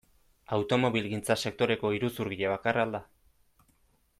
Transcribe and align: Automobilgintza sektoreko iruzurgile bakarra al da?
Automobilgintza 0.55 1.35
sektoreko 1.49 1.91
iruzurgile 1.99 2.51
bakarra 2.55 2.87
al 2.89 2.97
da? 2.99 3.03